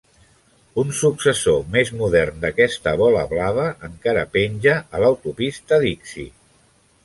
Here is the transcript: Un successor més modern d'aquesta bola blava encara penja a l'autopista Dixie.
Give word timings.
Un 0.83 0.93
successor 0.99 1.59
més 1.75 1.91
modern 1.99 2.41
d'aquesta 2.47 2.95
bola 3.03 3.27
blava 3.35 3.69
encara 3.91 4.27
penja 4.39 4.77
a 4.97 5.05
l'autopista 5.07 5.83
Dixie. 5.89 6.31